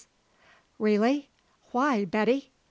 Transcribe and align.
"Really? 0.79 1.29
Why, 1.73 2.05
Betty?" 2.05 2.49